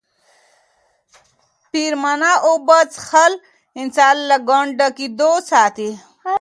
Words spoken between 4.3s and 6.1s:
ګونډه کېدو ساتي.